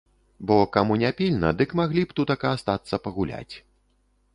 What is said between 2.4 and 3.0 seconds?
астацца